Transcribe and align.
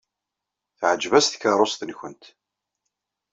Teɛjeb-as 0.79 1.27
tkeṛṛust-nwent. 1.29 2.23